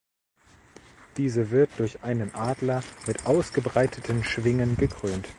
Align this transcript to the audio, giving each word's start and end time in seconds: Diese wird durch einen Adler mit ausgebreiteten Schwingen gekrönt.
Diese 1.17 1.51
wird 1.51 1.69
durch 1.77 2.01
einen 2.01 2.33
Adler 2.33 2.81
mit 3.05 3.27
ausgebreiteten 3.27 4.23
Schwingen 4.23 4.75
gekrönt. 4.75 5.29